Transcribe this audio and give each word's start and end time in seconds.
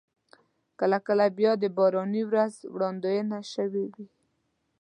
کله 0.79 0.97
کله 1.07 1.25
بیا 1.37 1.51
د 1.61 1.65
باراني 1.77 2.23
ورځ 2.31 2.53
وړاندوينه 2.73 3.37
شوې 3.53 3.85
وي. 3.93 4.07